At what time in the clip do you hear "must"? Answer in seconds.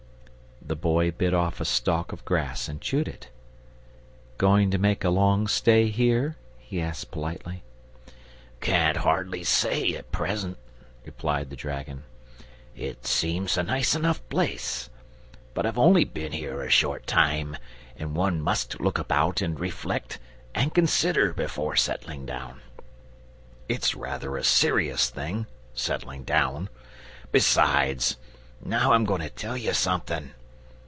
18.39-18.79